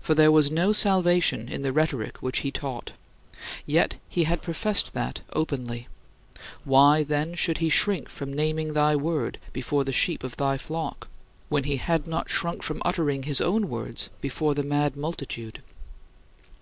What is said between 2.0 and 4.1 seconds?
which he taught: yet